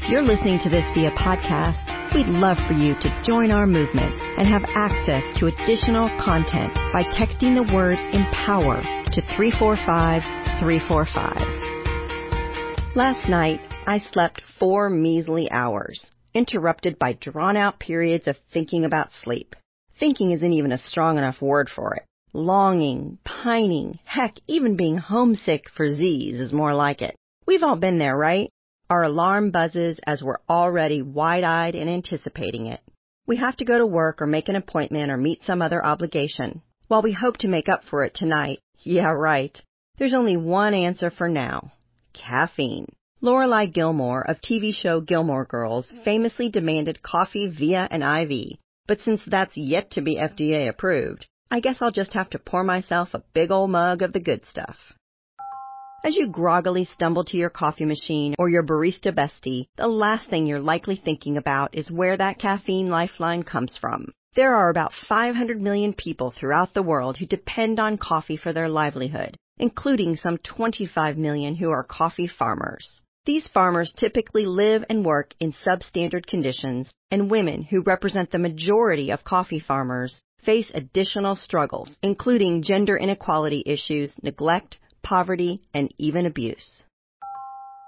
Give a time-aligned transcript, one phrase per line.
[0.00, 1.82] If you're listening to this via podcast,
[2.14, 7.02] we'd love for you to join our movement and have access to additional content by
[7.02, 10.22] texting the word empower to 345
[10.60, 12.94] 345.
[12.94, 13.58] Last night,
[13.88, 19.56] I slept four measly hours, interrupted by drawn out periods of thinking about sleep.
[19.98, 22.04] Thinking isn't even a strong enough word for it.
[22.32, 27.16] Longing, pining, heck, even being homesick for Z's is more like it.
[27.48, 28.48] We've all been there, right?
[28.90, 32.80] Our alarm buzzes as we're already wide-eyed and anticipating it.
[33.26, 36.62] We have to go to work or make an appointment or meet some other obligation.
[36.86, 39.60] While we hope to make up for it tonight, yeah, right,
[39.98, 41.72] there's only one answer for now.
[42.14, 42.86] Caffeine.
[43.20, 49.20] Lorelai Gilmore of TV show Gilmore Girls famously demanded coffee via an IV, but since
[49.26, 53.24] that's yet to be FDA approved, I guess I'll just have to pour myself a
[53.34, 54.76] big old mug of the good stuff.
[56.04, 60.46] As you groggily stumble to your coffee machine or your barista bestie, the last thing
[60.46, 64.12] you're likely thinking about is where that caffeine lifeline comes from.
[64.36, 68.68] There are about 500 million people throughout the world who depend on coffee for their
[68.68, 73.00] livelihood, including some 25 million who are coffee farmers.
[73.26, 79.10] These farmers typically live and work in substandard conditions, and women, who represent the majority
[79.10, 86.82] of coffee farmers, face additional struggles, including gender inequality issues, neglect, poverty, and even abuse.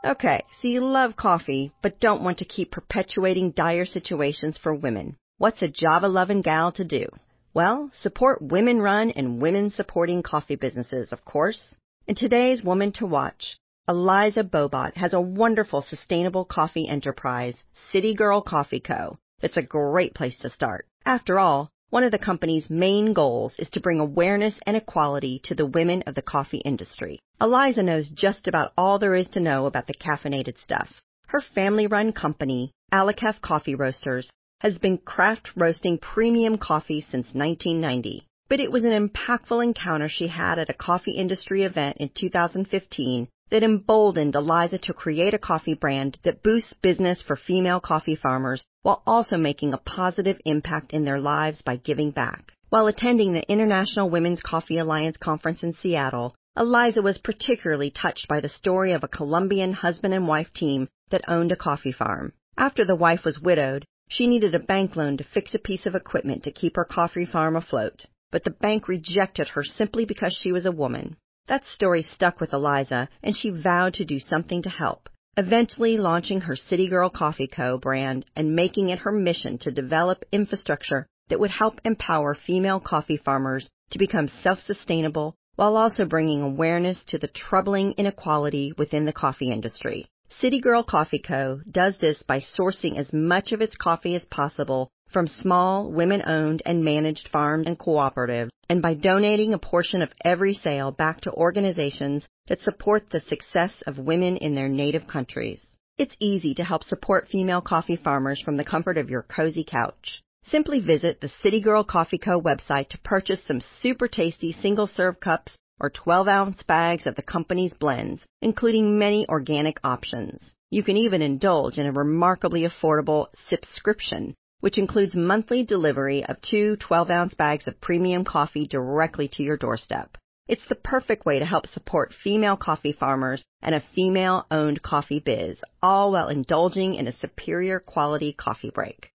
[0.05, 5.17] Okay, so you love coffee, but don't want to keep perpetuating dire situations for women.
[5.37, 7.07] What's a Java loving gal to do?
[7.53, 11.61] Well, support women run and women supporting coffee businesses, of course.
[12.07, 13.59] In today's Woman to Watch,
[13.89, 17.57] Eliza Bobot has a wonderful sustainable coffee enterprise,
[17.91, 19.19] City Girl Coffee Co.
[19.41, 20.87] That's a great place to start.
[21.05, 25.57] After all, one of the company's main goals is to bring awareness and equality to
[25.57, 27.19] the women of the coffee industry.
[27.41, 30.89] Eliza knows just about all there is to know about the caffeinated stuff.
[31.27, 34.31] Her family-run company, Alakef Coffee Roasters,
[34.61, 38.25] has been craft roasting premium coffee since 1990.
[38.49, 43.29] But it was an impactful encounter she had at a coffee industry event in 2015
[43.51, 48.63] that emboldened Eliza to create a coffee brand that boosts business for female coffee farmers
[48.83, 52.53] while also making a positive impact in their lives by giving back.
[52.71, 58.41] While attending the International Women's Coffee Alliance conference in Seattle, Eliza was particularly touched by
[58.41, 62.33] the story of a Colombian husband and wife team that owned a coffee farm.
[62.57, 65.95] After the wife was widowed, she needed a bank loan to fix a piece of
[65.95, 70.53] equipment to keep her coffee farm afloat, but the bank rejected her simply because she
[70.53, 71.17] was a woman.
[71.51, 76.43] That story stuck with Eliza, and she vowed to do something to help, eventually launching
[76.43, 77.77] her City Girl Coffee Co.
[77.77, 83.17] brand and making it her mission to develop infrastructure that would help empower female coffee
[83.17, 89.51] farmers to become self-sustainable while also bringing awareness to the troubling inequality within the coffee
[89.51, 90.07] industry.
[90.29, 91.63] City Girl Coffee Co.
[91.69, 96.85] does this by sourcing as much of its coffee as possible from small, women-owned and
[96.85, 102.27] managed farms and cooperatives, and by donating a portion of every sale back to organizations
[102.47, 105.61] that support the success of women in their native countries.
[105.99, 110.23] It's easy to help support female coffee farmers from the comfort of your cozy couch.
[110.45, 112.41] Simply visit the City Girl Coffee Co.
[112.41, 118.23] website to purchase some super tasty single-serve cups or 12-ounce bags of the company's blends,
[118.41, 120.41] including many organic options.
[120.71, 126.77] You can even indulge in a remarkably affordable subscription which includes monthly delivery of two
[126.77, 130.17] 12-ounce bags of premium coffee directly to your doorstep.
[130.49, 135.59] It's the perfect way to help support female coffee farmers and a female-owned coffee biz,
[135.83, 139.11] all while indulging in a superior quality coffee break.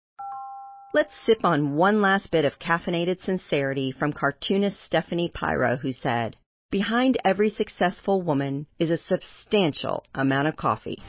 [0.93, 6.35] Let's sip on one last bit of caffeinated sincerity from cartoonist Stephanie Piro, who said,
[6.69, 11.01] Behind every successful woman is a substantial amount of coffee.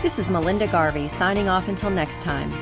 [0.00, 2.54] This is Melinda Garvey signing off until next time.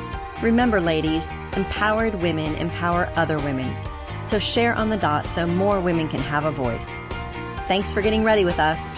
[0.43, 1.21] Remember, ladies,
[1.53, 3.77] empowered women empower other women.
[4.31, 6.81] So share on the dot so more women can have a voice.
[7.69, 8.96] Thanks for getting ready with us.